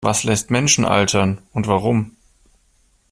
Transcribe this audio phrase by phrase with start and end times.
[0.03, 2.17] Was lässt Menschen altern und warum?